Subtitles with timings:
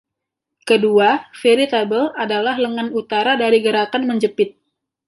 [0.69, 1.09] Kedua,
[1.45, 4.49] "Veritable" adalah lengan utara dari gerakan menjepit.